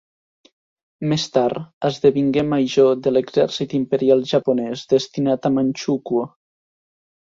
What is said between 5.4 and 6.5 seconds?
a Manxukuo.